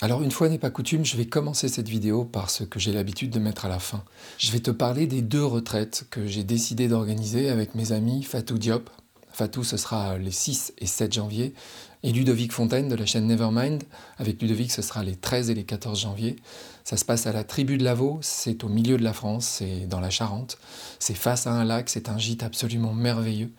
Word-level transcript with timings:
Alors 0.00 0.22
une 0.22 0.32
fois 0.32 0.48
n'est 0.48 0.58
pas 0.58 0.70
coutume, 0.70 1.04
je 1.04 1.16
vais 1.16 1.26
commencer 1.26 1.68
cette 1.68 1.88
vidéo 1.88 2.24
par 2.24 2.50
ce 2.50 2.64
que 2.64 2.80
j'ai 2.80 2.92
l'habitude 2.92 3.30
de 3.30 3.38
mettre 3.38 3.64
à 3.64 3.68
la 3.68 3.78
fin. 3.78 4.02
Je 4.38 4.50
vais 4.50 4.58
te 4.58 4.72
parler 4.72 5.06
des 5.06 5.22
deux 5.22 5.44
retraites 5.44 6.06
que 6.10 6.26
j'ai 6.26 6.42
décidé 6.42 6.88
d'organiser 6.88 7.48
avec 7.48 7.76
mes 7.76 7.92
amis 7.92 8.24
Fatou 8.24 8.58
Diop. 8.58 8.90
Fatou, 9.32 9.62
ce 9.62 9.76
sera 9.76 10.18
les 10.18 10.32
6 10.32 10.74
et 10.78 10.86
7 10.86 11.12
janvier. 11.12 11.54
Et 12.02 12.12
Ludovic 12.12 12.52
Fontaine 12.52 12.88
de 12.88 12.96
la 12.96 13.06
chaîne 13.06 13.28
Nevermind. 13.28 13.84
Avec 14.18 14.42
Ludovic, 14.42 14.72
ce 14.72 14.82
sera 14.82 15.04
les 15.04 15.14
13 15.14 15.50
et 15.50 15.54
les 15.54 15.64
14 15.64 16.00
janvier. 16.00 16.36
Ça 16.82 16.96
se 16.96 17.04
passe 17.04 17.28
à 17.28 17.32
la 17.32 17.44
tribu 17.44 17.78
de 17.78 17.84
Lavaux, 17.84 18.18
c'est 18.20 18.64
au 18.64 18.68
milieu 18.68 18.96
de 18.98 19.04
la 19.04 19.12
France, 19.12 19.46
c'est 19.46 19.86
dans 19.86 20.00
la 20.00 20.10
Charente. 20.10 20.58
C'est 20.98 21.16
face 21.16 21.46
à 21.46 21.52
un 21.52 21.64
lac, 21.64 21.88
c'est 21.88 22.08
un 22.08 22.18
gîte 22.18 22.42
absolument 22.42 22.92
merveilleux. 22.92 23.52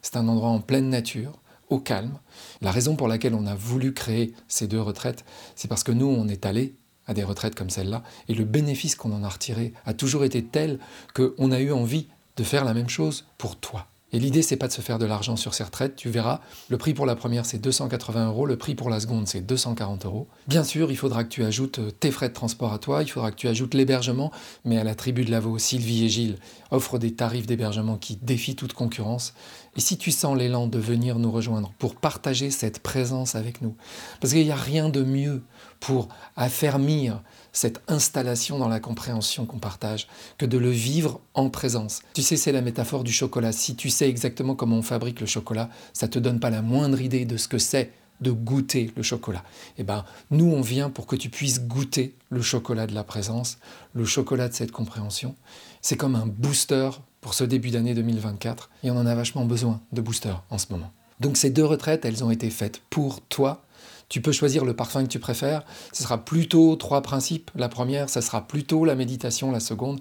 C'est 0.00 0.16
un 0.16 0.26
endroit 0.26 0.50
en 0.50 0.60
pleine 0.60 0.88
nature 0.88 1.32
calme. 1.78 2.18
La 2.60 2.70
raison 2.70 2.96
pour 2.96 3.08
laquelle 3.08 3.34
on 3.34 3.46
a 3.46 3.54
voulu 3.54 3.92
créer 3.92 4.34
ces 4.48 4.66
deux 4.66 4.80
retraites, 4.80 5.24
c'est 5.54 5.68
parce 5.68 5.84
que 5.84 5.92
nous, 5.92 6.06
on 6.06 6.28
est 6.28 6.46
allé 6.46 6.74
à 7.06 7.14
des 7.14 7.24
retraites 7.24 7.54
comme 7.54 7.70
celle-là, 7.70 8.02
et 8.28 8.34
le 8.34 8.44
bénéfice 8.44 8.94
qu'on 8.94 9.12
en 9.12 9.24
a 9.24 9.28
retiré 9.28 9.72
a 9.84 9.94
toujours 9.94 10.24
été 10.24 10.44
tel 10.44 10.78
qu'on 11.14 11.50
a 11.50 11.60
eu 11.60 11.72
envie 11.72 12.08
de 12.36 12.44
faire 12.44 12.64
la 12.64 12.74
même 12.74 12.88
chose 12.88 13.26
pour 13.38 13.56
toi. 13.56 13.88
Et 14.14 14.18
l'idée, 14.18 14.42
c'est 14.42 14.56
pas 14.56 14.68
de 14.68 14.72
se 14.72 14.82
faire 14.82 14.98
de 14.98 15.06
l'argent 15.06 15.36
sur 15.36 15.54
ces 15.54 15.64
retraites. 15.64 15.96
Tu 15.96 16.10
verras, 16.10 16.40
le 16.68 16.76
prix 16.76 16.92
pour 16.92 17.06
la 17.06 17.16
première, 17.16 17.46
c'est 17.46 17.58
280 17.58 18.26
euros. 18.26 18.44
Le 18.44 18.58
prix 18.58 18.74
pour 18.74 18.90
la 18.90 19.00
seconde, 19.00 19.26
c'est 19.26 19.40
240 19.40 20.04
euros. 20.04 20.28
Bien 20.48 20.64
sûr, 20.64 20.90
il 20.90 20.98
faudra 20.98 21.24
que 21.24 21.30
tu 21.30 21.42
ajoutes 21.44 21.78
euh, 21.78 21.90
tes 21.90 22.10
frais 22.10 22.28
de 22.28 22.34
transport 22.34 22.74
à 22.74 22.78
toi. 22.78 23.02
Il 23.02 23.10
faudra 23.10 23.30
que 23.30 23.36
tu 23.36 23.48
ajoutes 23.48 23.72
l'hébergement. 23.72 24.30
Mais 24.66 24.76
à 24.76 24.84
la 24.84 24.94
tribu 24.94 25.24
de 25.24 25.30
Lavaux, 25.30 25.58
Sylvie 25.58 26.04
et 26.04 26.10
Gilles 26.10 26.36
offrent 26.70 26.98
des 26.98 27.14
tarifs 27.14 27.46
d'hébergement 27.46 27.96
qui 27.96 28.16
défient 28.16 28.54
toute 28.54 28.74
concurrence. 28.74 29.32
Et 29.76 29.80
si 29.80 29.96
tu 29.96 30.10
sens 30.10 30.36
l'élan 30.36 30.66
de 30.66 30.78
venir 30.78 31.18
nous 31.18 31.30
rejoindre 31.30 31.72
pour 31.78 31.96
partager 31.96 32.50
cette 32.50 32.80
présence 32.80 33.34
avec 33.34 33.62
nous, 33.62 33.74
parce 34.20 34.34
qu'il 34.34 34.44
n'y 34.44 34.50
a 34.50 34.56
rien 34.56 34.90
de 34.90 35.02
mieux 35.02 35.42
pour 35.80 36.08
affermir 36.36 37.22
cette 37.52 37.80
installation 37.88 38.58
dans 38.58 38.68
la 38.68 38.80
compréhension 38.80 39.46
qu'on 39.46 39.58
partage 39.58 40.08
que 40.36 40.46
de 40.46 40.58
le 40.58 40.70
vivre 40.70 41.20
en 41.34 41.48
présence. 41.48 42.02
Tu 42.12 42.22
sais, 42.22 42.36
c'est 42.36 42.52
la 42.52 42.60
métaphore 42.60 43.02
du 43.02 43.12
chocolat. 43.12 43.52
Si 43.52 43.74
tu 43.74 43.88
sais 43.88 44.08
exactement 44.08 44.54
comment 44.54 44.76
on 44.76 44.82
fabrique 44.82 45.20
le 45.20 45.26
chocolat, 45.26 45.70
ça 45.92 46.08
te 46.08 46.18
donne 46.18 46.40
pas 46.40 46.50
la 46.50 46.62
moindre 46.62 47.00
idée 47.00 47.24
de 47.24 47.36
ce 47.36 47.48
que 47.48 47.58
c'est 47.58 47.92
de 48.20 48.30
goûter 48.30 48.92
le 48.96 49.02
chocolat. 49.02 49.42
Eh 49.78 49.82
ben, 49.82 50.04
nous, 50.30 50.46
on 50.46 50.60
vient 50.60 50.90
pour 50.90 51.06
que 51.06 51.16
tu 51.16 51.28
puisses 51.28 51.62
goûter 51.62 52.14
le 52.30 52.40
chocolat 52.40 52.86
de 52.86 52.94
la 52.94 53.04
présence, 53.04 53.58
le 53.94 54.04
chocolat 54.04 54.48
de 54.48 54.54
cette 54.54 54.70
compréhension. 54.70 55.34
C'est 55.80 55.96
comme 55.96 56.14
un 56.14 56.26
booster 56.26 56.90
pour 57.22 57.32
ce 57.32 57.44
début 57.44 57.70
d'année 57.70 57.94
2024, 57.94 58.68
et 58.84 58.90
on 58.90 58.96
en 58.98 59.06
a 59.06 59.14
vachement 59.14 59.46
besoin 59.46 59.80
de 59.92 60.02
booster 60.02 60.34
en 60.50 60.58
ce 60.58 60.66
moment. 60.70 60.92
Donc 61.20 61.38
ces 61.38 61.48
deux 61.48 61.64
retraites, 61.64 62.04
elles 62.04 62.22
ont 62.22 62.30
été 62.30 62.50
faites 62.50 62.82
pour 62.90 63.22
toi, 63.22 63.64
tu 64.12 64.20
peux 64.20 64.32
choisir 64.32 64.66
le 64.66 64.76
parfum 64.76 65.04
que 65.04 65.08
tu 65.08 65.18
préfères. 65.18 65.64
Ce 65.90 66.02
sera 66.02 66.22
plutôt 66.22 66.76
trois 66.76 67.00
principes. 67.00 67.50
La 67.54 67.70
première, 67.70 68.10
ça 68.10 68.20
sera 68.20 68.46
plutôt 68.46 68.84
la 68.84 68.94
méditation, 68.94 69.50
la 69.50 69.58
seconde. 69.58 70.00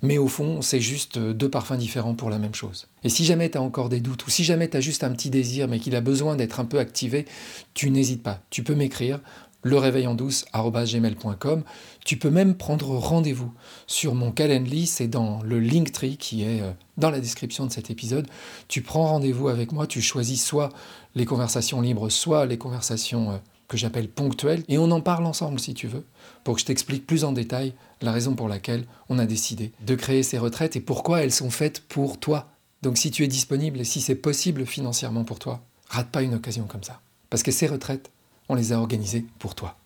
Mais 0.00 0.16
au 0.16 0.26
fond, 0.26 0.62
c'est 0.62 0.80
juste 0.80 1.18
deux 1.18 1.50
parfums 1.50 1.76
différents 1.76 2.14
pour 2.14 2.30
la 2.30 2.38
même 2.38 2.54
chose. 2.54 2.86
Et 3.04 3.10
si 3.10 3.26
jamais 3.26 3.50
tu 3.50 3.58
as 3.58 3.60
encore 3.60 3.90
des 3.90 4.00
doutes, 4.00 4.26
ou 4.26 4.30
si 4.30 4.42
jamais 4.42 4.70
tu 4.70 4.78
as 4.78 4.80
juste 4.80 5.04
un 5.04 5.10
petit 5.10 5.28
désir, 5.28 5.68
mais 5.68 5.80
qu'il 5.80 5.94
a 5.96 6.00
besoin 6.00 6.34
d'être 6.34 6.60
un 6.60 6.64
peu 6.64 6.78
activé, 6.78 7.26
tu 7.74 7.90
n'hésites 7.90 8.22
pas. 8.22 8.40
Tu 8.48 8.62
peux 8.62 8.74
m'écrire 8.74 9.20
le 9.62 9.78
réveil 9.78 10.06
en 10.06 10.14
douce 10.14 10.44
gmail.com. 10.52 11.62
Tu 12.04 12.16
peux 12.16 12.30
même 12.30 12.56
prendre 12.56 12.96
rendez-vous 12.96 13.52
sur 13.86 14.14
mon 14.14 14.32
Calendly, 14.32 14.86
c'est 14.86 15.08
dans 15.08 15.42
le 15.42 15.60
Linktree 15.60 16.16
qui 16.16 16.42
est 16.42 16.60
euh, 16.60 16.72
dans 16.96 17.10
la 17.10 17.20
description 17.20 17.66
de 17.66 17.72
cet 17.72 17.90
épisode. 17.90 18.26
Tu 18.68 18.82
prends 18.82 19.06
rendez-vous 19.06 19.48
avec 19.48 19.72
moi, 19.72 19.86
tu 19.86 20.02
choisis 20.02 20.44
soit 20.44 20.70
les 21.14 21.24
conversations 21.24 21.80
libres, 21.80 22.10
soit 22.10 22.46
les 22.46 22.58
conversations 22.58 23.32
euh, 23.32 23.36
que 23.68 23.78
j'appelle 23.78 24.08
ponctuelles, 24.08 24.64
et 24.68 24.76
on 24.76 24.90
en 24.90 25.00
parle 25.00 25.24
ensemble 25.24 25.58
si 25.58 25.72
tu 25.72 25.86
veux, 25.86 26.04
pour 26.44 26.54
que 26.54 26.60
je 26.60 26.66
t'explique 26.66 27.06
plus 27.06 27.24
en 27.24 27.32
détail 27.32 27.72
la 28.02 28.12
raison 28.12 28.34
pour 28.34 28.46
laquelle 28.46 28.84
on 29.08 29.18
a 29.18 29.24
décidé 29.24 29.72
de 29.86 29.94
créer 29.94 30.22
ces 30.22 30.36
retraites 30.36 30.76
et 30.76 30.80
pourquoi 30.80 31.22
elles 31.22 31.32
sont 31.32 31.50
faites 31.50 31.80
pour 31.88 32.20
toi. 32.20 32.48
Donc 32.82 32.98
si 32.98 33.10
tu 33.10 33.24
es 33.24 33.28
disponible 33.28 33.80
et 33.80 33.84
si 33.84 34.02
c'est 34.02 34.14
possible 34.14 34.66
financièrement 34.66 35.24
pour 35.24 35.38
toi, 35.38 35.62
rate 35.88 36.10
pas 36.10 36.22
une 36.22 36.34
occasion 36.34 36.64
comme 36.64 36.82
ça. 36.82 37.00
Parce 37.30 37.42
que 37.42 37.50
ces 37.50 37.66
retraites, 37.66 38.10
on 38.52 38.54
les 38.54 38.72
a 38.74 38.78
organisés 38.78 39.24
pour 39.38 39.54
toi. 39.54 39.78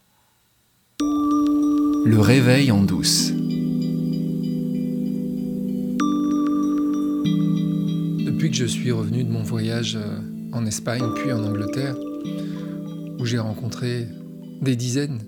Le 0.98 2.18
réveil 2.18 2.72
en 2.72 2.82
douce. 2.82 3.30
Depuis 8.26 8.50
que 8.50 8.56
je 8.56 8.64
suis 8.64 8.90
revenu 8.90 9.22
de 9.22 9.30
mon 9.30 9.44
voyage 9.44 9.94
euh, 9.94 10.18
en 10.52 10.66
Espagne 10.66 11.04
puis 11.14 11.32
en 11.32 11.44
Angleterre, 11.44 11.94
où 13.20 13.24
j'ai 13.24 13.38
rencontré 13.38 14.08
des 14.60 14.74
dizaines 14.74 15.22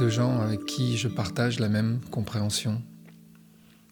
de 0.00 0.08
gens 0.08 0.40
avec 0.40 0.64
qui 0.66 0.98
je 0.98 1.06
partage 1.06 1.60
la 1.60 1.68
même 1.68 2.00
compréhension, 2.10 2.82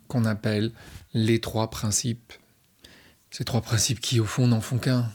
qu'on 0.08 0.24
appelle 0.24 0.72
les 1.14 1.40
trois 1.40 1.70
principes. 1.70 2.32
Ces 3.30 3.44
trois 3.44 3.60
principes 3.60 4.00
qui, 4.00 4.18
au 4.18 4.24
fond, 4.24 4.48
n'en 4.48 4.60
font 4.60 4.78
qu'un. 4.78 5.08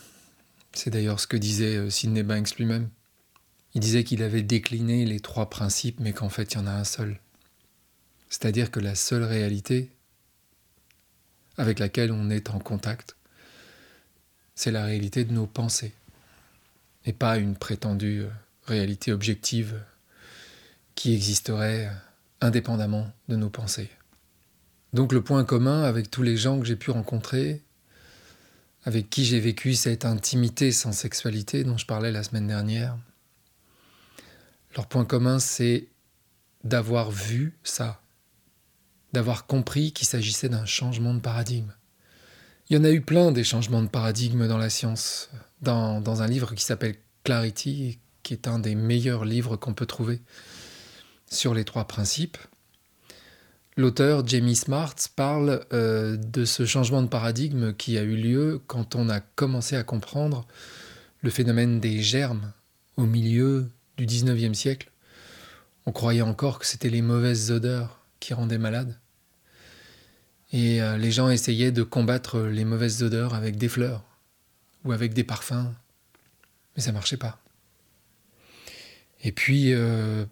C'est 0.71 0.91
d'ailleurs 0.91 1.19
ce 1.19 1.27
que 1.27 1.35
disait 1.35 1.75
euh, 1.75 1.89
Sidney 1.89 2.23
Banks 2.23 2.55
lui-même. 2.55 2.87
Il 3.73 3.81
disait 3.81 4.03
qu'il 4.03 4.22
avait 4.23 4.44
décliné 4.44 5.06
les 5.06 5.19
trois 5.19 5.50
principes, 5.50 6.00
mais 6.00 6.13
qu'en 6.13 6.29
fait 6.29 6.53
il 6.53 6.57
y 6.57 6.61
en 6.61 6.67
a 6.67 6.72
un 6.72 6.84
seul. 6.84 7.19
C'est-à-dire 8.29 8.72
que 8.72 8.79
la 8.79 8.95
seule 8.95 9.23
réalité 9.23 9.91
avec 11.57 11.79
laquelle 11.79 12.11
on 12.11 12.29
est 12.29 12.50
en 12.50 12.59
contact, 12.59 13.16
c'est 14.56 14.72
la 14.72 14.85
réalité 14.85 15.23
de 15.23 15.34
nos 15.34 15.47
pensées, 15.47 15.94
et 17.06 17.13
pas 17.13 17.38
une 17.38 17.56
prétendue 17.56 18.22
euh, 18.22 18.29
réalité 18.66 19.11
objective 19.11 19.79
qui 20.95 21.13
existerait 21.13 21.91
indépendamment 22.41 23.11
de 23.29 23.35
nos 23.35 23.50
pensées. 23.50 23.90
Donc 24.94 25.11
le 25.11 25.23
point 25.23 25.44
commun 25.44 25.84
avec 25.84 26.11
tous 26.11 26.22
les 26.22 26.38
gens 26.38 26.59
que 26.59 26.66
j'ai 26.66 26.75
pu 26.75 26.91
rencontrer, 26.91 27.61
avec 28.85 29.09
qui 29.09 29.25
j'ai 29.25 29.40
vécu 29.40 29.73
cette 29.73 30.05
intimité 30.05 30.72
sans 30.72 30.91
sexualité 30.91 31.63
dont 31.63 31.78
je 31.78 31.85
parlais 31.85 32.11
la 32.11 32.23
semaine 32.23 32.47
dernière, 32.47 32.97
leur 34.75 34.88
point 34.88 35.06
commun, 35.06 35.39
c'est 35.39 35.88
d'avoir 36.63 37.11
vu 37.11 37.57
ça, 37.63 38.01
d'avoir 39.11 39.45
compris 39.45 39.91
qu'il 39.91 40.07
s'agissait 40.07 40.50
d'un 40.50 40.66
changement 40.66 41.13
de 41.13 41.19
paradigme. 41.19 41.73
Il 42.69 42.78
y 42.78 42.79
en 42.79 42.84
a 42.84 42.91
eu 42.91 43.01
plein 43.01 43.31
des 43.31 43.44
changements 43.44 43.84
de 43.84 43.89
paradigme 43.89 44.47
dans 44.47 44.57
la 44.57 44.69
science, 44.69 45.29
dans, 45.61 46.22
un 46.22 46.28
livre 46.28 46.56
qui 46.56 46.63
s'appelle 46.63 46.95
Clarity, 47.23 48.00
qui 48.23 48.34
est 48.34 48.47
un 48.47 48.59
des 48.59 48.75
meilleurs 48.75 49.25
livres 49.25 49.57
qu'on 49.57 49.73
peut 49.73 49.85
trouver 49.85 50.22
sur 51.29 51.53
les 51.53 51.66
trois 51.66 51.85
principes. 51.85 52.38
L'auteur 53.75 54.25
Jamie 54.25 54.55
Smart 54.55 54.95
parle 55.16 55.66
euh, 55.73 56.16
de 56.16 56.45
ce 56.45 56.66
changement 56.66 57.01
de 57.01 57.07
paradigme 57.07 57.73
qui 57.73 57.97
a 57.97 58.03
eu 58.03 58.16
lieu 58.16 58.61
quand 58.67 58.95
on 58.95 59.09
a 59.09 59.19
commencé 59.19 59.75
à 59.75 59.84
comprendre 59.84 60.45
le 61.22 61.31
phénomène 61.31 61.79
des 61.79 62.01
germes 62.01 62.53
au 62.97 63.05
milieu 63.05 63.67
du 63.97 64.05
19e 64.05 64.53
siècle, 64.53 64.91
on 65.85 65.91
croyait 65.91 66.21
encore 66.21 66.59
que 66.59 66.65
c'était 66.65 66.89
les 66.89 67.01
mauvaises 67.01 67.51
odeurs 67.51 67.99
qui 68.19 68.33
rendaient 68.33 68.57
malade. 68.57 68.99
Et 70.51 70.81
euh, 70.81 70.97
les 70.97 71.11
gens 71.11 71.29
essayaient 71.29 71.71
de 71.71 71.83
combattre 71.83 72.39
les 72.39 72.63
mauvaises 72.63 73.01
odeurs 73.03 73.33
avec 73.33 73.57
des 73.57 73.67
fleurs 73.67 74.03
ou 74.85 74.91
avec 74.91 75.13
des 75.13 75.23
parfums, 75.23 75.73
mais 76.75 76.81
ça 76.81 76.91
marchait 76.91 77.17
pas. 77.17 77.39
Et 79.23 79.31
puis, 79.31 79.73
euh, 79.73 80.25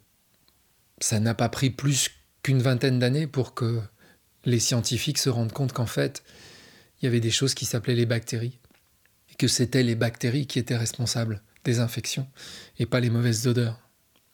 ça 0.99 1.19
n'a 1.19 1.33
pas 1.33 1.49
pris 1.49 1.69
plus 1.69 2.11
qu'une 2.43 2.61
vingtaine 2.61 2.99
d'années 2.99 3.27
pour 3.27 3.53
que 3.53 3.81
les 4.45 4.59
scientifiques 4.59 5.17
se 5.17 5.29
rendent 5.29 5.53
compte 5.53 5.73
qu'en 5.73 5.85
fait, 5.85 6.23
il 7.01 7.05
y 7.05 7.07
avait 7.07 7.19
des 7.19 7.31
choses 7.31 7.53
qui 7.53 7.65
s'appelaient 7.65 7.95
les 7.95 8.05
bactéries, 8.05 8.59
et 9.31 9.35
que 9.35 9.47
c'était 9.47 9.83
les 9.83 9.95
bactéries 9.95 10.47
qui 10.47 10.59
étaient 10.59 10.77
responsables 10.77 11.41
des 11.63 11.79
infections 11.79 12.27
et 12.79 12.85
pas 12.85 12.99
les 12.99 13.09
mauvaises 13.09 13.47
odeurs, 13.47 13.79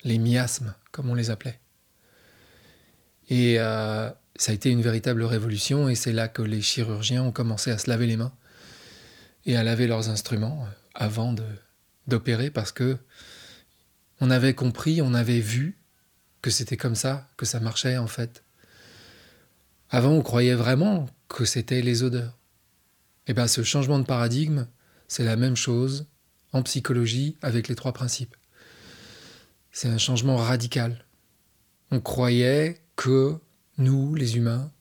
les 0.04 0.20
miasmes 0.20 0.74
comme 0.92 1.10
on 1.10 1.16
les 1.16 1.30
appelait. 1.30 1.60
Et 3.30 3.60
euh, 3.60 4.10
ça 4.36 4.52
a 4.52 4.56
été 4.56 4.70
une 4.70 4.82
véritable 4.82 5.24
révolution 5.24 5.90
et 5.90 5.96
c'est 5.96 6.14
là 6.14 6.28
que 6.28 6.42
les 6.42 6.62
chirurgiens 6.62 7.24
ont 7.24 7.32
commencé 7.32 7.72
à 7.72 7.78
se 7.78 7.90
laver 7.90 8.08
les 8.08 8.18
mains 8.18 8.34
et 9.46 9.58
à 9.58 9.64
laver 9.64 9.88
leurs 9.88 10.10
instruments 10.10 10.64
euh, 10.64 10.72
avant 10.94 11.36
d'opérer 12.08 12.50
parce 12.50 12.72
que 12.72 12.98
on 14.20 14.32
avait 14.32 14.54
compris, 14.54 15.02
on 15.02 15.14
avait 15.14 15.40
vu 15.40 15.78
que 16.42 16.50
c'était 16.50 16.78
comme 16.78 16.96
ça, 16.96 17.28
que 17.38 17.46
ça 17.46 17.60
marchait 17.60 17.98
en 17.98 18.08
fait. 18.08 18.44
Avant, 19.90 20.12
on 20.12 20.22
croyait 20.22 20.56
vraiment 20.56 21.08
que 21.30 21.46
c'était 21.46 21.82
les 21.82 22.04
odeurs. 22.04 22.38
Et 23.28 23.34
bien, 23.34 23.48
ce 23.48 23.64
changement 23.64 24.00
de 24.00 24.06
paradigme, 24.06 24.68
c'est 25.08 25.24
la 25.24 25.36
même 25.36 25.56
chose 25.56 26.08
en 26.54 26.64
psychologie 26.64 27.38
avec 27.42 27.68
les 27.68 27.76
trois 27.76 27.94
principes. 27.94 28.36
C'est 29.72 29.90
un 29.90 29.98
changement 29.98 30.38
radical. 30.38 31.06
On 31.92 32.00
croyait 32.00 32.82
que 32.96 33.38
nous, 33.78 34.16
les 34.16 34.38
humains, 34.38 34.72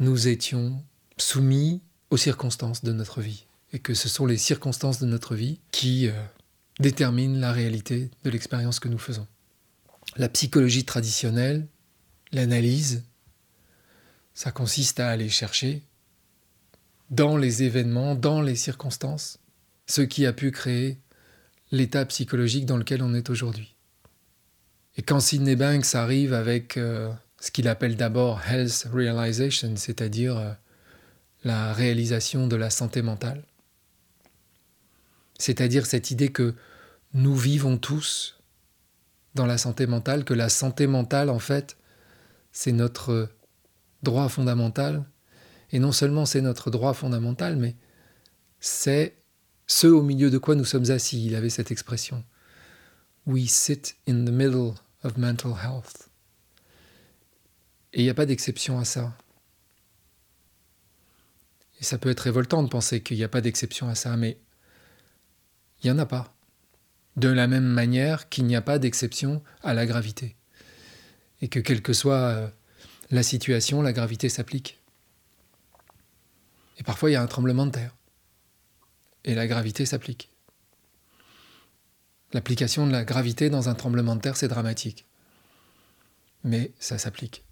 nous 0.00 0.28
étions 0.28 0.82
soumis 1.16 1.80
aux 2.10 2.16
circonstances 2.16 2.82
de 2.82 2.92
notre 2.92 3.20
vie 3.20 3.46
et 3.72 3.78
que 3.78 3.94
ce 3.94 4.08
sont 4.08 4.26
les 4.26 4.36
circonstances 4.36 5.00
de 5.00 5.06
notre 5.06 5.34
vie 5.34 5.60
qui 5.70 6.08
euh, 6.08 6.12
déterminent 6.80 7.38
la 7.38 7.52
réalité 7.52 8.10
de 8.24 8.30
l'expérience 8.30 8.80
que 8.80 8.88
nous 8.88 8.98
faisons. 8.98 9.26
La 10.16 10.28
psychologie 10.28 10.84
traditionnelle, 10.84 11.66
l'analyse, 12.32 13.04
ça 14.34 14.52
consiste 14.52 15.00
à 15.00 15.08
aller 15.08 15.28
chercher 15.28 15.82
dans 17.10 17.36
les 17.36 17.62
événements, 17.62 18.14
dans 18.14 18.40
les 18.40 18.56
circonstances, 18.56 19.38
ce 19.86 20.02
qui 20.02 20.26
a 20.26 20.32
pu 20.32 20.50
créer 20.50 20.98
l'état 21.70 22.04
psychologique 22.06 22.66
dans 22.66 22.76
lequel 22.76 23.02
on 23.02 23.14
est 23.14 23.30
aujourd'hui. 23.30 23.74
Et 24.96 25.02
quand 25.02 25.20
Sidney 25.20 25.56
Banks 25.56 25.94
arrive 25.94 26.32
avec 26.32 26.76
euh, 26.76 27.12
ce 27.40 27.50
qu'il 27.50 27.68
appelle 27.68 27.96
d'abord 27.96 28.40
health 28.48 28.88
realization, 28.92 29.76
c'est-à-dire 29.76 30.38
euh, 30.38 30.52
la 31.44 31.72
réalisation 31.72 32.46
de 32.46 32.56
la 32.56 32.70
santé 32.70 33.02
mentale, 33.02 33.44
c'est-à-dire 35.38 35.86
cette 35.86 36.10
idée 36.10 36.30
que 36.30 36.54
nous 37.12 37.36
vivons 37.36 37.76
tous 37.76 38.40
dans 39.34 39.46
la 39.46 39.58
santé 39.58 39.86
mentale, 39.86 40.24
que 40.24 40.34
la 40.34 40.48
santé 40.48 40.86
mentale, 40.86 41.28
en 41.28 41.38
fait, 41.38 41.76
c'est 42.52 42.72
notre 42.72 43.28
droit 44.02 44.28
fondamental, 44.28 45.04
et 45.72 45.78
non 45.78 45.92
seulement 45.92 46.24
c'est 46.24 46.40
notre 46.40 46.70
droit 46.70 46.94
fondamental, 46.94 47.56
mais 47.56 47.76
c'est 48.60 49.14
ce 49.66 49.86
au 49.86 50.02
milieu 50.02 50.30
de 50.30 50.38
quoi 50.38 50.54
nous 50.54 50.64
sommes 50.64 50.90
assis. 50.90 51.26
Il 51.26 51.34
avait 51.34 51.50
cette 51.50 51.70
expression. 51.70 52.24
We 53.26 53.50
sit 53.50 53.96
in 54.08 54.24
the 54.24 54.30
middle 54.30 54.74
of 55.02 55.16
mental 55.16 55.52
health. 55.52 56.08
Et 57.92 58.00
il 58.00 58.04
n'y 58.04 58.10
a 58.10 58.14
pas 58.14 58.26
d'exception 58.26 58.78
à 58.78 58.84
ça. 58.84 59.16
Et 61.80 61.84
ça 61.84 61.98
peut 61.98 62.10
être 62.10 62.20
révoltant 62.20 62.62
de 62.62 62.68
penser 62.68 63.02
qu'il 63.02 63.16
n'y 63.16 63.24
a 63.24 63.28
pas 63.28 63.40
d'exception 63.40 63.88
à 63.88 63.94
ça, 63.94 64.16
mais 64.16 64.38
il 65.82 65.86
n'y 65.86 65.90
en 65.90 65.98
a 65.98 66.06
pas. 66.06 66.34
De 67.16 67.28
la 67.28 67.46
même 67.46 67.66
manière 67.66 68.28
qu'il 68.28 68.44
n'y 68.44 68.56
a 68.56 68.62
pas 68.62 68.78
d'exception 68.78 69.42
à 69.62 69.74
la 69.74 69.86
gravité. 69.86 70.36
Et 71.40 71.48
que 71.48 71.58
quelle 71.58 71.82
que 71.82 71.92
soit 71.92 72.14
euh, 72.14 72.48
la 73.10 73.22
situation, 73.22 73.82
la 73.82 73.92
gravité 73.92 74.28
s'applique. 74.28 74.80
Et 76.78 76.82
parfois, 76.82 77.10
il 77.10 77.14
y 77.14 77.16
a 77.16 77.22
un 77.22 77.26
tremblement 77.26 77.66
de 77.66 77.72
terre. 77.72 77.94
Et 79.26 79.34
la 79.34 79.46
gravité 79.46 79.84
s'applique. 79.84 80.30
L'application 82.32 82.86
de 82.86 82.92
la 82.92 83.04
gravité 83.04 83.50
dans 83.50 83.68
un 83.68 83.74
tremblement 83.74 84.16
de 84.16 84.20
terre, 84.20 84.36
c'est 84.36 84.48
dramatique. 84.48 85.04
Mais 86.44 86.72
ça 86.78 86.96
s'applique. 86.96 87.44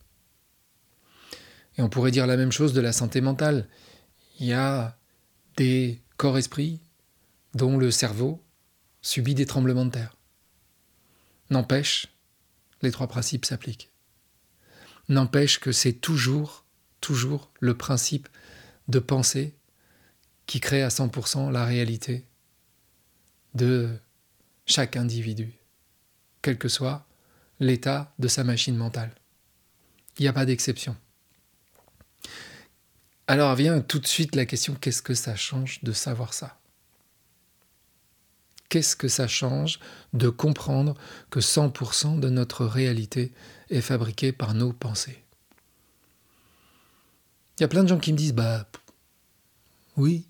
Et 1.76 1.82
on 1.82 1.88
pourrait 1.88 2.10
dire 2.10 2.26
la 2.26 2.36
même 2.36 2.52
chose 2.52 2.72
de 2.72 2.80
la 2.80 2.92
santé 2.92 3.20
mentale. 3.20 3.68
Il 4.38 4.46
y 4.46 4.52
a 4.52 4.96
des 5.56 6.00
corps-esprits 6.16 6.80
dont 7.54 7.76
le 7.76 7.90
cerveau 7.90 8.42
subit 9.02 9.34
des 9.34 9.46
tremblements 9.46 9.84
de 9.84 9.90
terre. 9.90 10.16
N'empêche, 11.50 12.08
les 12.82 12.90
trois 12.90 13.08
principes 13.08 13.44
s'appliquent. 13.44 13.90
N'empêche 15.08 15.60
que 15.60 15.72
c'est 15.72 15.92
toujours, 15.92 16.64
toujours 17.00 17.50
le 17.60 17.76
principe 17.76 18.28
de 18.88 18.98
pensée 18.98 19.54
qui 20.46 20.60
crée 20.60 20.82
à 20.82 20.88
100% 20.88 21.50
la 21.50 21.64
réalité 21.64 22.26
de 23.54 23.98
chaque 24.66 24.96
individu, 24.96 25.52
quel 26.42 26.58
que 26.58 26.68
soit 26.68 27.06
l'état 27.60 28.12
de 28.18 28.28
sa 28.28 28.44
machine 28.44 28.76
mentale. 28.76 29.14
Il 30.18 30.22
n'y 30.22 30.28
a 30.28 30.32
pas 30.32 30.46
d'exception. 30.46 30.96
Alors 33.26 33.54
vient 33.54 33.80
tout 33.80 33.98
de 33.98 34.06
suite 34.06 34.34
la 34.34 34.44
question, 34.44 34.74
qu'est-ce 34.74 35.02
que 35.02 35.14
ça 35.14 35.34
change 35.34 35.82
de 35.82 35.92
savoir 35.92 36.34
ça? 36.34 36.58
Qu'est-ce 38.68 38.96
que 38.96 39.08
ça 39.08 39.28
change 39.28 39.78
de 40.12 40.28
comprendre 40.28 40.94
que 41.30 41.40
100% 41.40 42.20
de 42.20 42.28
notre 42.28 42.66
réalité 42.66 43.32
est 43.70 43.80
fabriquée 43.80 44.32
par 44.32 44.52
nos 44.52 44.72
pensées? 44.72 45.22
Il 47.56 47.62
y 47.62 47.64
a 47.64 47.68
plein 47.68 47.84
de 47.84 47.88
gens 47.88 48.00
qui 48.00 48.12
me 48.12 48.18
disent, 48.18 48.34
bah 48.34 48.66
oui, 49.96 50.26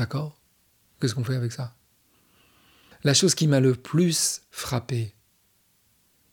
d'accord, 0.00 0.40
qu'est-ce 0.98 1.14
qu'on 1.14 1.24
fait 1.24 1.36
avec 1.36 1.52
ça? 1.52 1.76
La 3.04 3.12
chose 3.12 3.34
qui 3.34 3.46
m'a 3.46 3.60
le 3.60 3.74
plus 3.74 4.40
frappé 4.50 5.14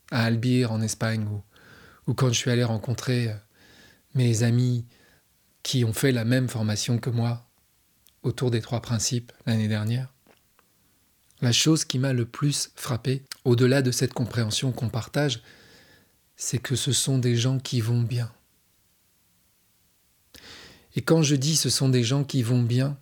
à 0.10 0.24
Albir 0.24 0.72
en 0.72 0.82
Espagne 0.82 1.28
ou, 1.28 1.44
ou 2.08 2.14
quand 2.14 2.30
je 2.30 2.38
suis 2.38 2.50
allé 2.50 2.64
rencontrer 2.64 3.36
mes 4.14 4.44
amis 4.44 4.86
qui 5.64 5.84
ont 5.84 5.92
fait 5.92 6.14
la 6.14 6.24
même 6.24 6.48
formation 6.48 6.98
que 6.98 7.10
moi 7.10 7.46
autour 8.24 8.52
des 8.52 8.62
trois 8.62 8.82
principes 8.82 9.34
l'année 9.46 9.68
dernière. 9.68 10.14
La 11.42 11.52
chose 11.52 11.84
qui 11.84 12.00
m'a 12.00 12.14
le 12.14 12.26
plus 12.26 12.72
frappé, 12.74 13.26
au-delà 13.44 13.82
de 13.82 13.92
cette 13.92 14.14
compréhension 14.14 14.72
qu'on 14.72 14.88
partage, 14.88 15.42
c'est 16.38 16.60
que 16.60 16.78
ce 16.78 16.94
sont 16.94 17.18
des 17.18 17.36
gens 17.36 17.60
qui 17.60 17.82
vont 17.82 18.02
bien. 18.02 18.32
Et 20.96 21.02
quand 21.02 21.22
je 21.22 21.36
dis 21.36 21.58
ce 21.58 21.70
sont 21.70 21.90
des 21.90 22.06
gens 22.06 22.24
qui 22.24 22.44
vont 22.44 22.64
bien, 22.64 22.98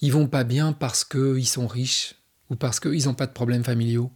ils 0.00 0.12
vont 0.12 0.28
pas 0.28 0.44
bien 0.44 0.72
parce 0.72 1.04
qu'ils 1.04 1.46
sont 1.46 1.66
riches, 1.66 2.14
ou 2.50 2.56
parce 2.56 2.80
qu'ils 2.80 3.04
n'ont 3.04 3.14
pas 3.14 3.26
de 3.26 3.32
problèmes 3.32 3.64
familiaux, 3.64 4.12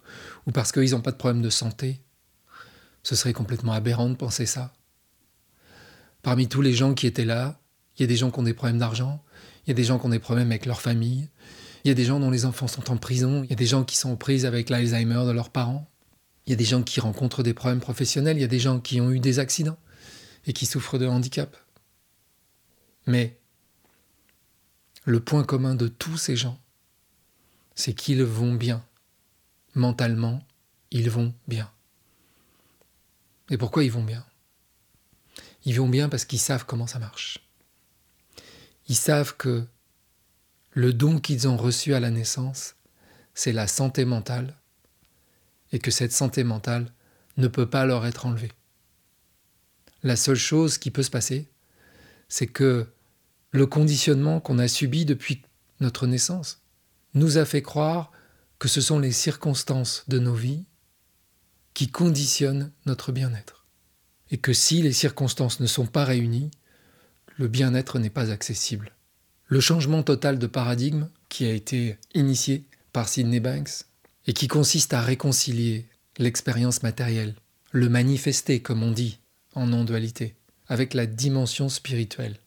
ou 0.47 0.51
parce 0.51 0.71
qu'ils 0.71 0.91
n'ont 0.91 1.01
pas 1.01 1.11
de 1.11 1.17
problèmes 1.17 1.41
de 1.41 1.49
santé. 1.49 2.01
Ce 3.03 3.15
serait 3.15 3.33
complètement 3.33 3.73
aberrant 3.73 4.09
de 4.09 4.15
penser 4.15 4.45
ça. 4.45 4.73
Parmi 6.21 6.47
tous 6.47 6.61
les 6.61 6.73
gens 6.73 6.93
qui 6.93 7.05
étaient 7.05 7.25
là, 7.25 7.59
il 7.97 8.01
y 8.01 8.05
a 8.05 8.07
des 8.07 8.15
gens 8.15 8.31
qui 8.31 8.39
ont 8.39 8.43
des 8.43 8.53
problèmes 8.53 8.79
d'argent, 8.79 9.23
il 9.65 9.69
y 9.69 9.71
a 9.71 9.75
des 9.75 9.83
gens 9.83 9.99
qui 9.99 10.05
ont 10.05 10.09
des 10.09 10.19
problèmes 10.19 10.49
avec 10.49 10.65
leur 10.65 10.81
famille, 10.81 11.29
il 11.83 11.89
y 11.89 11.91
a 11.91 11.95
des 11.95 12.05
gens 12.05 12.19
dont 12.19 12.31
les 12.31 12.45
enfants 12.45 12.67
sont 12.67 12.91
en 12.91 12.97
prison, 12.97 13.43
il 13.43 13.49
y 13.49 13.53
a 13.53 13.57
des 13.57 13.65
gens 13.65 13.83
qui 13.83 13.97
sont 13.97 14.11
en 14.11 14.15
prise 14.15 14.45
avec 14.45 14.69
l'Alzheimer 14.69 15.25
de 15.25 15.31
leurs 15.31 15.49
parents, 15.49 15.89
il 16.45 16.51
y 16.51 16.53
a 16.53 16.55
des 16.55 16.65
gens 16.65 16.81
qui 16.81 16.99
rencontrent 17.01 17.43
des 17.43 17.53
problèmes 17.53 17.81
professionnels, 17.81 18.37
il 18.37 18.41
y 18.41 18.45
a 18.45 18.47
des 18.47 18.59
gens 18.59 18.79
qui 18.79 19.01
ont 19.01 19.11
eu 19.11 19.19
des 19.19 19.39
accidents 19.39 19.77
et 20.45 20.53
qui 20.53 20.65
souffrent 20.65 20.97
de 20.97 21.07
handicap. 21.07 21.55
Mais 23.05 23.39
le 25.05 25.19
point 25.19 25.43
commun 25.43 25.75
de 25.75 25.87
tous 25.87 26.17
ces 26.17 26.35
gens, 26.35 26.59
c'est 27.75 27.93
qu'ils 27.93 28.23
vont 28.23 28.53
bien. 28.53 28.85
Mentalement, 29.75 30.45
ils 30.91 31.09
vont 31.09 31.33
bien. 31.47 31.71
Et 33.49 33.57
pourquoi 33.57 33.83
ils 33.83 33.91
vont 33.91 34.03
bien? 34.03 34.25
Ils 35.65 35.79
vont 35.79 35.89
bien 35.89 36.09
parce 36.09 36.25
qu'ils 36.25 36.39
savent 36.39 36.65
comment 36.65 36.87
ça 36.87 36.99
marche. 36.99 37.39
Ils 38.87 38.95
savent 38.95 39.35
que 39.35 39.65
le 40.71 40.93
don 40.93 41.19
qu'ils 41.19 41.47
ont 41.47 41.57
reçu 41.57 41.93
à 41.93 41.99
la 41.99 42.09
naissance, 42.09 42.75
c'est 43.33 43.53
la 43.53 43.67
santé 43.67 44.05
mentale, 44.05 44.55
et 45.71 45.79
que 45.79 45.91
cette 45.91 46.11
santé 46.11 46.43
mentale 46.43 46.91
ne 47.37 47.47
peut 47.47 47.69
pas 47.69 47.85
leur 47.85 48.05
être 48.05 48.25
enlevée. 48.25 48.51
La 50.03 50.15
seule 50.15 50.35
chose 50.35 50.77
qui 50.77 50.91
peut 50.91 51.03
se 51.03 51.09
passer, 51.09 51.49
c'est 52.27 52.47
que 52.47 52.87
le 53.53 53.67
conditionnement 53.67 54.39
qu'on 54.39 54.57
a 54.59 54.67
subi 54.67 55.05
depuis 55.05 55.43
notre 55.79 56.07
naissance 56.07 56.61
nous 57.13 57.37
a 57.37 57.45
fait 57.45 57.61
croire 57.61 58.11
que 58.57 58.67
ce 58.67 58.81
sont 58.81 58.97
les 58.97 59.11
circonstances 59.11 60.03
de 60.07 60.17
nos 60.17 60.33
vies 60.33 60.65
qui 61.75 61.87
conditionnent 61.87 62.71
notre 62.87 63.11
bien-être 63.11 63.65
et 64.31 64.37
que 64.37 64.53
si 64.53 64.81
les 64.81 64.91
circonstances 64.91 65.59
ne 65.59 65.67
sont 65.67 65.85
pas 65.85 66.03
réunies, 66.03 66.49
le 67.37 67.47
bien-être 67.47 67.99
n'est 67.99 68.09
pas 68.09 68.31
accessible. 68.31 68.91
Le 69.45 69.59
changement 69.59 70.01
total 70.01 70.39
de 70.39 70.47
paradigme 70.47 71.07
qui 71.29 71.45
a 71.45 71.51
été 71.51 71.97
initié 72.15 72.65
par 72.91 73.07
Sidney 73.07 73.39
Banks 73.39 73.85
et 74.25 74.33
qui 74.33 74.47
consiste 74.47 74.95
à 74.95 75.01
réconcilier 75.01 75.87
l'expérience 76.17 76.81
matérielle, 76.81 77.35
le 77.71 77.87
manifester 77.87 78.61
comme 78.61 78.81
on 78.81 78.91
dit 78.91 79.19
en 79.53 79.67
non-dualité, 79.67 80.35
avec 80.67 80.95
la 80.95 81.05
dimension 81.05 81.69
spirituelle, 81.69 82.39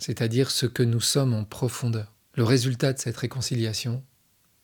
c'est-à-dire 0.00 0.50
ce 0.50 0.66
que 0.66 0.82
nous 0.82 1.00
sommes 1.00 1.34
en 1.34 1.44
profondeur. 1.44 2.12
Le 2.34 2.44
résultat 2.44 2.92
de 2.92 2.98
cette 2.98 3.16
réconciliation, 3.16 4.02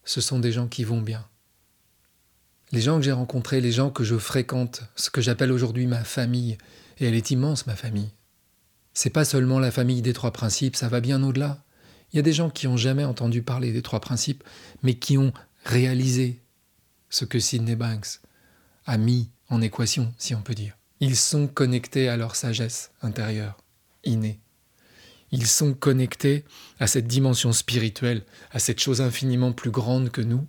ce 0.05 0.21
sont 0.21 0.39
des 0.39 0.53
gens 0.53 0.69
qui 0.69 0.85
vont 0.85 1.01
bien, 1.01 1.27
les 2.73 2.81
gens 2.81 2.97
que 2.97 3.05
j'ai 3.05 3.13
rencontrés, 3.13 3.61
les 3.61 3.73
gens 3.73 3.91
que 3.91 4.05
je 4.05 4.17
fréquente, 4.17 4.83
ce 4.97 5.11
que 5.11 5.21
j'appelle 5.21 5.53
aujourd'hui 5.53 5.87
ma 5.87 6.03
famille, 6.03 6.59
et 6.99 7.07
elle 7.07 7.15
est 7.15 7.31
immense, 7.31 7.67
ma 7.67 7.77
famille. 7.77 8.11
C'est 8.93 9.11
pas 9.11 9.25
seulement 9.25 9.59
la 9.59 9.71
famille 9.71 10.03
des 10.03 10.13
trois 10.13 10.33
principes, 10.33 10.77
ça 10.77 10.89
va 10.89 11.01
bien 11.01 11.23
au-delà. 11.23 11.63
Il 12.13 12.17
y 12.17 12.19
a 12.19 12.23
des 12.23 12.33
gens 12.33 12.51
qui 12.51 12.67
n'ont 12.67 12.77
jamais 12.77 13.05
entendu 13.05 13.43
parler 13.43 13.73
des 13.73 13.83
trois 13.83 14.01
principes, 14.01 14.43
mais 14.83 14.95
qui 14.95 15.19
ont 15.19 15.33
réalisé 15.65 16.41
ce 17.09 17.25
que 17.25 17.39
Sidney 17.39 17.77
Banks 17.77 18.21
a 18.85 18.97
mis 18.97 19.31
en 19.49 19.61
équation, 19.61 20.13
si 20.19 20.35
on 20.35 20.43
peut 20.43 20.55
dire. 20.55 20.77
Ils 21.01 21.17
sont 21.17 21.47
connectés 21.47 22.09
à 22.09 22.17
leur 22.17 22.35
sagesse 22.37 22.91
intérieure, 23.03 23.59
innée. 24.03 24.41
Ils 25.33 25.47
sont 25.47 25.75
connectés 25.75 26.45
à 26.79 26.87
cette 26.87 27.07
dimension 27.07 27.53
spirituelle, 27.53 28.25
à 28.51 28.59
cette 28.59 28.81
chose 28.81 29.01
infiniment 29.01 29.53
plus 29.53 29.71
grande 29.71 30.11
que 30.11 30.21
nous, 30.21 30.47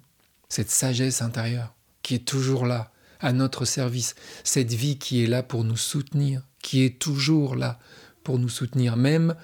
cette 0.50 0.70
sagesse 0.70 1.22
intérieure 1.22 1.74
qui 2.08 2.16
est 2.16 2.26
toujours 2.26 2.66
là, 2.66 2.92
à 3.20 3.34
notre 3.34 3.66
service, 3.66 4.16
cette 4.46 4.72
vie 4.72 4.98
qui 4.98 5.22
est 5.22 5.28
là 5.28 5.44
pour 5.44 5.66
nous 5.66 5.76
soutenir, 5.76 6.42
qui 6.62 6.86
est 6.86 7.00
toujours 7.00 7.56
là 7.56 7.80
pour 8.24 8.40
nous 8.40 8.48
soutenir, 8.48 8.96
même 8.96 9.36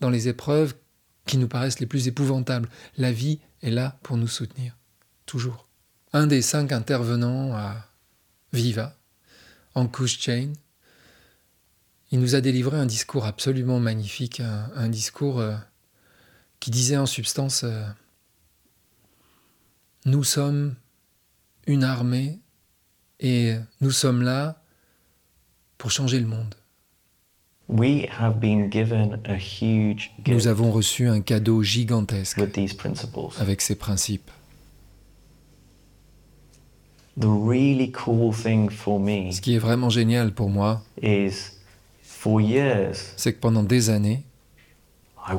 dans 0.00 0.10
les 0.10 0.26
épreuves 0.26 0.74
qui 1.26 1.38
nous 1.38 1.46
paraissent 1.46 1.78
les 1.78 1.86
plus 1.86 2.08
épouvantables. 2.08 2.68
La 2.96 3.12
vie 3.12 3.38
est 3.62 3.70
là 3.70 4.00
pour 4.02 4.16
nous 4.16 4.26
soutenir, 4.26 4.76
toujours. 5.26 5.68
un 6.12 6.26
des 6.26 6.42
cinq 6.42 6.72
intervenants 6.72 7.54
à 7.54 7.86
Viva, 8.52 8.96
en 9.76 9.88
Chain. 10.06 10.52
Il 12.10 12.20
nous 12.20 12.34
a 12.34 12.40
délivré 12.40 12.78
un 12.78 12.86
discours 12.86 13.26
absolument 13.26 13.80
magnifique, 13.80 14.40
un, 14.40 14.88
discours 14.88 15.40
euh, 15.40 15.54
qui 16.58 16.70
disait 16.70 16.96
en 16.96 17.04
substance 17.04 17.64
euh, 17.64 17.84
Nous 20.06 20.24
sommes 20.24 20.74
une 21.66 21.84
armée 21.84 22.38
et 23.20 23.56
nous 23.82 23.90
sommes 23.90 24.22
là 24.22 24.62
pour 25.76 25.90
changer 25.90 26.18
le 26.18 26.26
monde. 26.26 26.54
Nous 30.26 30.46
avons 30.46 30.70
reçu 30.70 31.08
un 31.08 31.20
cadeau 31.20 31.62
gigantesque 31.62 32.40
avec 33.38 33.60
ces 33.60 33.74
principes. 33.74 34.30
Ce 37.20 39.40
qui 39.42 39.54
est 39.54 39.58
vraiment 39.58 39.90
génial 39.90 40.32
pour 40.32 40.48
moi, 40.48 40.82
c'est 43.16 43.32
que 43.32 43.38
pendant 43.38 43.62
des 43.62 43.90
années, 43.90 44.24
je 45.28 45.34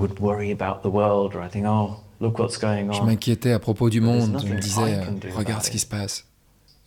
m'inquiétais 3.05 3.51
à 3.51 3.59
propos 3.59 3.89
du 3.89 4.00
monde. 4.01 4.41
Je 4.41 4.48
me 4.53 4.59
disais, 4.59 5.01
regarde 5.36 5.63
ce 5.63 5.71
qui 5.71 5.79
se 5.79 5.86
passe. 5.86 6.25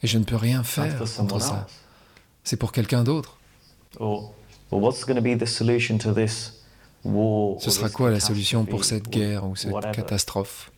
Et 0.03 0.07
je 0.07 0.19
ne 0.19 0.25
peux 0.25 0.37
rien 0.37 0.63
faire 0.63 0.99
contre 1.17 1.41
ça. 1.41 1.67
C'est 2.45 2.57
pour 2.57 2.73
quelqu'un 2.73 3.05
d'autre. 3.05 3.39
Ce 3.99 4.31
sera 7.71 7.89
quoi 7.91 8.11
la 8.11 8.21
solution 8.21 8.65
pour 8.65 8.85
cette 8.85 9.09
guerre 9.09 9.47
ou 9.47 9.57
cette 9.57 9.93
catastrophe? 9.93 10.71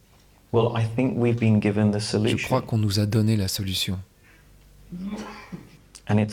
Je 0.52 2.44
crois 2.44 2.62
qu'on 2.62 2.78
nous 2.78 3.00
a 3.00 3.06
donné 3.06 3.37
la 3.37 3.49
solution. 3.49 3.99
Et 6.09 6.29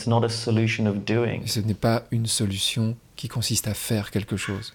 ce 1.46 1.60
n'est 1.60 1.74
pas 1.74 2.04
une 2.10 2.26
solution 2.26 2.96
qui 3.16 3.28
consiste 3.28 3.68
à 3.68 3.74
faire 3.74 4.10
quelque 4.10 4.36
chose. 4.36 4.74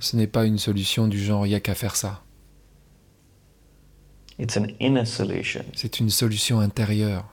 Ce 0.00 0.16
n'est 0.16 0.26
pas 0.26 0.44
une 0.44 0.58
solution 0.58 1.06
du 1.06 1.22
genre 1.22 1.46
il 1.46 1.50
n'y 1.50 1.54
a 1.54 1.60
qu'à 1.60 1.74
faire 1.74 1.94
ça. 1.94 2.22
C'est 5.74 6.00
une 6.00 6.10
solution 6.10 6.60
intérieure. 6.60 7.24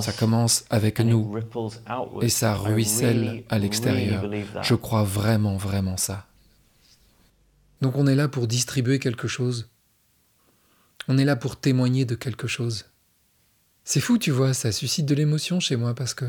Ça 0.00 0.12
commence 0.18 0.64
avec 0.70 1.00
nous 1.00 1.38
et 2.22 2.28
ça 2.28 2.54
ruisselle 2.54 3.44
à 3.48 3.58
l'extérieur. 3.58 4.24
Je 4.62 4.74
crois 4.74 5.04
vraiment, 5.04 5.56
vraiment 5.56 5.96
ça. 5.96 6.26
Donc 7.84 7.96
on 7.96 8.06
est 8.06 8.14
là 8.14 8.28
pour 8.28 8.46
distribuer 8.46 8.98
quelque 8.98 9.28
chose. 9.28 9.68
On 11.06 11.18
est 11.18 11.26
là 11.26 11.36
pour 11.36 11.60
témoigner 11.60 12.06
de 12.06 12.14
quelque 12.14 12.46
chose. 12.46 12.86
C'est 13.84 14.00
fou, 14.00 14.16
tu 14.16 14.30
vois, 14.30 14.54
ça 14.54 14.72
suscite 14.72 15.04
de 15.04 15.14
l'émotion 15.14 15.60
chez 15.60 15.76
moi 15.76 15.94
parce 15.94 16.14
que 16.14 16.24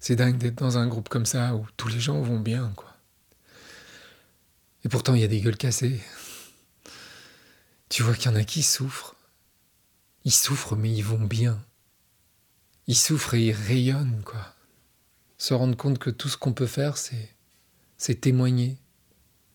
c'est 0.00 0.16
dingue 0.16 0.38
d'être 0.38 0.54
dans 0.54 0.78
un 0.78 0.86
groupe 0.86 1.10
comme 1.10 1.26
ça 1.26 1.54
où 1.54 1.66
tous 1.76 1.88
les 1.88 2.00
gens 2.00 2.22
vont 2.22 2.40
bien, 2.40 2.72
quoi. 2.76 2.96
Et 4.86 4.88
pourtant, 4.88 5.12
il 5.14 5.20
y 5.20 5.24
a 5.24 5.28
des 5.28 5.42
gueules 5.42 5.58
cassées. 5.58 6.00
Tu 7.90 8.02
vois 8.02 8.14
qu'il 8.14 8.30
y 8.30 8.34
en 8.34 8.38
a 8.38 8.44
qui 8.44 8.62
souffrent. 8.62 9.16
Ils 10.24 10.32
souffrent, 10.32 10.76
mais 10.76 10.90
ils 10.90 11.04
vont 11.04 11.26
bien. 11.26 11.62
Ils 12.86 12.96
souffrent 12.96 13.34
et 13.34 13.48
ils 13.48 13.52
rayonnent, 13.52 14.22
quoi. 14.24 14.54
Se 15.36 15.52
rendre 15.52 15.76
compte 15.76 15.98
que 15.98 16.08
tout 16.08 16.30
ce 16.30 16.38
qu'on 16.38 16.54
peut 16.54 16.66
faire, 16.66 16.96
c'est, 16.96 17.34
c'est 17.98 18.22
témoigner. 18.22 18.78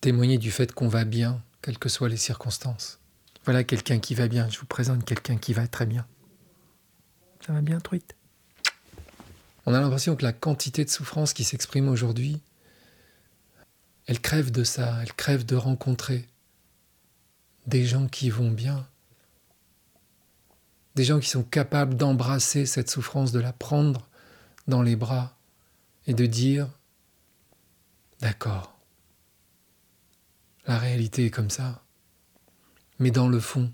Témoigner 0.04 0.36
du 0.36 0.50
fait 0.50 0.70
qu'on 0.70 0.88
va 0.88 1.06
bien, 1.06 1.42
quelles 1.62 1.78
que 1.78 1.88
soient 1.88 2.10
les 2.10 2.18
circonstances. 2.18 3.00
Voilà 3.46 3.64
quelqu'un 3.64 4.00
qui 4.00 4.14
va 4.14 4.28
bien. 4.28 4.50
Je 4.50 4.58
vous 4.58 4.66
présente 4.66 5.02
quelqu'un 5.06 5.38
qui 5.38 5.54
va 5.54 5.66
très 5.66 5.86
bien. 5.86 6.06
Ça 7.40 7.54
va 7.54 7.62
bien, 7.62 7.80
truite? 7.80 8.14
On 9.64 9.72
a 9.72 9.80
l'impression 9.80 10.14
que 10.14 10.22
la 10.22 10.34
quantité 10.34 10.84
de 10.84 10.90
souffrance 10.90 11.32
qui 11.32 11.42
s'exprime 11.42 11.88
aujourd'hui, 11.88 12.42
elle 14.04 14.20
crève 14.20 14.50
de 14.50 14.62
ça, 14.62 14.98
elle 15.00 15.14
crève 15.14 15.46
de 15.46 15.56
rencontrer 15.56 16.26
des 17.66 17.86
gens 17.86 18.06
qui 18.06 18.28
vont 18.28 18.50
bien, 18.50 18.86
des 20.96 21.04
gens 21.04 21.18
qui 21.18 21.30
sont 21.30 21.44
capables 21.44 21.94
d'embrasser 21.94 22.66
cette 22.66 22.90
souffrance, 22.90 23.32
de 23.32 23.40
la 23.40 23.54
prendre 23.54 24.06
dans 24.68 24.82
les 24.82 24.96
bras 24.96 25.38
et 26.06 26.12
de 26.12 26.26
dire, 26.26 26.68
d'accord, 28.20 28.73
la 30.66 30.78
réalité 30.78 31.26
est 31.26 31.30
comme 31.30 31.50
ça, 31.50 31.84
mais 32.98 33.10
dans 33.10 33.28
le 33.28 33.40
fond, 33.40 33.72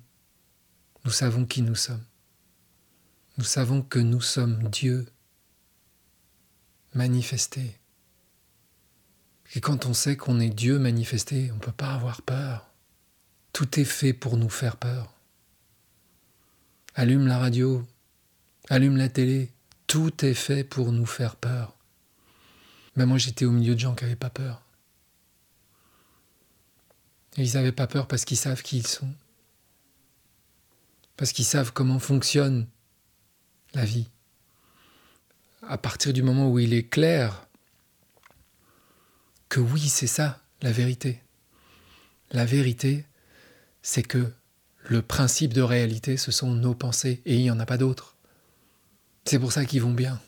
nous 1.04 1.10
savons 1.10 1.44
qui 1.46 1.62
nous 1.62 1.74
sommes. 1.74 2.04
Nous 3.38 3.44
savons 3.44 3.82
que 3.82 3.98
nous 3.98 4.20
sommes 4.20 4.68
Dieu 4.68 5.06
manifesté. 6.94 7.78
Et 9.54 9.60
quand 9.60 9.86
on 9.86 9.94
sait 9.94 10.16
qu'on 10.16 10.40
est 10.40 10.50
Dieu 10.50 10.78
manifesté, 10.78 11.50
on 11.52 11.56
ne 11.56 11.60
peut 11.60 11.72
pas 11.72 11.94
avoir 11.94 12.22
peur. 12.22 12.70
Tout 13.52 13.80
est 13.80 13.84
fait 13.84 14.12
pour 14.12 14.36
nous 14.36 14.48
faire 14.48 14.76
peur. 14.76 15.12
Allume 16.94 17.26
la 17.26 17.38
radio, 17.38 17.86
allume 18.68 18.96
la 18.96 19.08
télé, 19.08 19.52
tout 19.86 20.24
est 20.24 20.34
fait 20.34 20.64
pour 20.64 20.92
nous 20.92 21.06
faire 21.06 21.36
peur. 21.36 21.76
Mais 22.96 23.06
moi 23.06 23.18
j'étais 23.18 23.44
au 23.44 23.50
milieu 23.50 23.74
de 23.74 23.80
gens 23.80 23.94
qui 23.94 24.04
n'avaient 24.04 24.16
pas 24.16 24.30
peur. 24.30 24.62
Et 27.36 27.42
ils 27.42 27.54
n'avaient 27.54 27.72
pas 27.72 27.86
peur 27.86 28.08
parce 28.08 28.24
qu'ils 28.24 28.36
savent 28.36 28.62
qui 28.62 28.78
ils 28.78 28.86
sont. 28.86 29.12
Parce 31.16 31.32
qu'ils 31.32 31.44
savent 31.44 31.72
comment 31.72 31.98
fonctionne 31.98 32.66
la 33.74 33.84
vie. 33.84 34.08
À 35.62 35.78
partir 35.78 36.12
du 36.12 36.22
moment 36.22 36.50
où 36.50 36.58
il 36.58 36.72
est 36.72 36.88
clair 36.88 37.46
que 39.48 39.60
oui, 39.60 39.88
c'est 39.88 40.06
ça, 40.06 40.40
la 40.62 40.72
vérité. 40.72 41.22
La 42.30 42.44
vérité, 42.44 43.04
c'est 43.82 44.02
que 44.02 44.32
le 44.84 45.02
principe 45.02 45.52
de 45.52 45.60
réalité, 45.60 46.16
ce 46.16 46.32
sont 46.32 46.50
nos 46.50 46.74
pensées, 46.74 47.20
et 47.26 47.34
il 47.36 47.42
n'y 47.42 47.50
en 47.50 47.60
a 47.60 47.66
pas 47.66 47.76
d'autres. 47.76 48.16
C'est 49.24 49.38
pour 49.38 49.52
ça 49.52 49.64
qu'ils 49.64 49.82
vont 49.82 49.92
bien. 49.92 50.20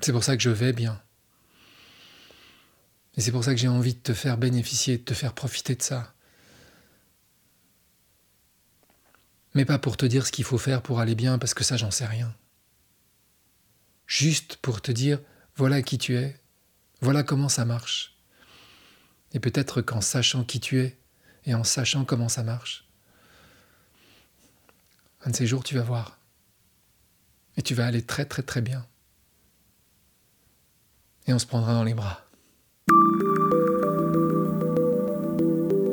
C'est 0.00 0.12
pour 0.12 0.24
ça 0.24 0.36
que 0.36 0.42
je 0.42 0.50
vais 0.50 0.72
bien. 0.72 1.00
Et 3.16 3.20
c'est 3.20 3.30
pour 3.30 3.44
ça 3.44 3.54
que 3.54 3.60
j'ai 3.60 3.68
envie 3.68 3.94
de 3.94 4.00
te 4.00 4.14
faire 4.14 4.38
bénéficier, 4.38 4.98
de 4.98 5.04
te 5.04 5.14
faire 5.14 5.34
profiter 5.34 5.74
de 5.76 5.82
ça. 5.82 6.14
Mais 9.54 9.64
pas 9.64 9.78
pour 9.78 9.96
te 9.96 10.04
dire 10.04 10.26
ce 10.26 10.32
qu'il 10.32 10.44
faut 10.44 10.58
faire 10.58 10.82
pour 10.82 10.98
aller 10.98 11.14
bien, 11.14 11.38
parce 11.38 11.54
que 11.54 11.62
ça, 11.62 11.76
j'en 11.76 11.92
sais 11.92 12.06
rien. 12.06 12.34
Juste 14.06 14.56
pour 14.56 14.82
te 14.82 14.90
dire, 14.90 15.20
voilà 15.56 15.80
qui 15.82 15.96
tu 15.96 16.16
es, 16.16 16.40
voilà 17.00 17.22
comment 17.22 17.48
ça 17.48 17.64
marche. 17.64 18.18
Et 19.32 19.40
peut-être 19.40 19.80
qu'en 19.80 20.00
sachant 20.00 20.44
qui 20.44 20.58
tu 20.58 20.80
es, 20.80 20.98
et 21.44 21.54
en 21.54 21.64
sachant 21.64 22.04
comment 22.04 22.28
ça 22.28 22.42
marche. 22.42 22.88
Un 25.24 25.30
de 25.30 25.36
ces 25.36 25.46
jours, 25.46 25.62
tu 25.62 25.74
vas 25.74 25.82
voir. 25.82 26.18
Et 27.56 27.62
tu 27.62 27.74
vas 27.74 27.86
aller 27.86 28.02
très 28.02 28.24
très 28.24 28.42
très 28.42 28.60
bien. 28.60 28.86
Et 31.26 31.32
on 31.32 31.38
se 31.38 31.46
prendra 31.46 31.72
dans 31.74 31.84
les 31.84 31.94
bras. 31.94 32.23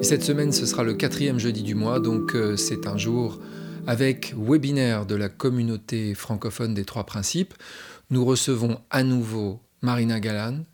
Et 0.02 0.04
cette 0.04 0.24
semaine, 0.24 0.52
ce 0.52 0.66
sera 0.66 0.82
le 0.82 0.96
quatrième 0.96 1.38
jeudi 1.38 1.62
du 1.62 1.76
mois, 1.76 2.00
donc 2.00 2.34
euh, 2.34 2.58
c'est 2.58 2.88
un 2.88 2.98
jour 2.98 3.40
avec 3.86 4.34
webinaire 4.36 5.06
de 5.06 5.14
la 5.14 5.30
communauté 5.30 6.16
francophone 6.16 6.74
des 6.74 6.86
trois 6.86 7.04
principes. 7.04 7.54
Nous 8.10 8.26
recevons 8.26 8.82
à 8.90 9.04
nouveau 9.04 9.60
Marina 9.84 10.20
Galan, 10.20 10.66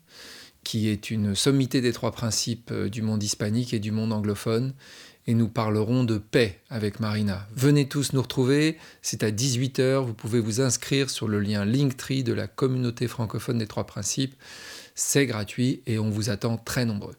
qui 0.64 0.88
est 0.88 1.10
une 1.10 1.34
sommité 1.34 1.82
des 1.82 1.92
trois 1.92 2.10
principes 2.10 2.70
euh, 2.72 2.88
du 2.88 3.02
monde 3.02 3.22
hispanique 3.22 3.74
et 3.74 3.80
du 3.80 3.92
monde 3.92 4.14
anglophone. 4.14 4.72
Et 5.26 5.34
nous 5.34 5.48
parlerons 5.48 6.04
de 6.04 6.16
paix 6.16 6.62
avec 6.70 6.98
Marina. 6.98 7.46
Venez 7.54 7.86
tous 7.86 8.14
nous 8.14 8.22
retrouver, 8.22 8.78
c'est 9.02 9.22
à 9.22 9.30
18h, 9.30 10.06
vous 10.06 10.14
pouvez 10.14 10.40
vous 10.40 10.62
inscrire 10.62 11.10
sur 11.10 11.28
le 11.28 11.38
lien 11.38 11.66
Linktree 11.66 12.24
de 12.24 12.32
la 12.32 12.46
communauté 12.46 13.06
francophone 13.06 13.58
des 13.58 13.66
trois 13.66 13.84
principes. 13.84 14.36
C'est 14.94 15.26
gratuit 15.26 15.82
et 15.86 15.98
on 15.98 16.08
vous 16.08 16.30
attend 16.30 16.56
très 16.56 16.86
nombreux. 16.86 17.14